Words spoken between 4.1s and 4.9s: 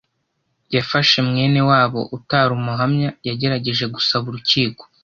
urukiko